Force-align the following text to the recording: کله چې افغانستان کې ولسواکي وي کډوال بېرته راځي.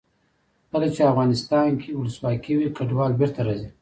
کله 0.71 0.87
چې 0.95 1.01
افغانستان 1.11 1.69
کې 1.81 1.97
ولسواکي 1.99 2.53
وي 2.55 2.67
کډوال 2.77 3.11
بېرته 3.19 3.39
راځي. 3.47 3.67